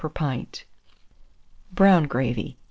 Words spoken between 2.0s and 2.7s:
GRAVY.